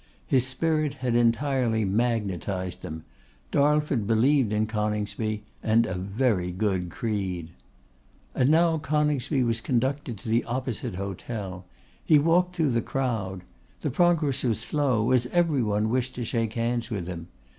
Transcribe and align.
His 0.25 0.47
spirit 0.47 0.95
had 0.95 1.13
entirely 1.13 1.85
magnetised 1.85 2.81
them. 2.81 3.03
Darlford 3.51 4.07
believed 4.07 4.51
in 4.51 4.65
Coningsby: 4.65 5.43
and 5.61 5.85
a 5.85 5.93
very 5.93 6.51
good 6.51 6.89
creed. 6.89 7.51
And 8.33 8.49
now 8.49 8.79
Coningsby 8.79 9.43
was 9.43 9.61
conducted 9.61 10.17
to 10.17 10.29
the 10.29 10.43
opposite 10.45 10.95
hotel. 10.95 11.65
He 12.03 12.17
walked 12.17 12.55
through 12.55 12.71
the 12.71 12.81
crowd. 12.81 13.43
The 13.81 13.91
progress 13.91 14.41
was 14.43 14.59
slow, 14.59 15.11
as 15.11 15.27
every 15.27 15.61
one 15.61 15.91
wished 15.91 16.15
to 16.15 16.25
shake 16.25 16.53
hands 16.53 16.89
with 16.89 17.05
him. 17.07 17.27